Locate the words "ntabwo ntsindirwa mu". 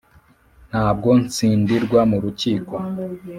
0.69-2.17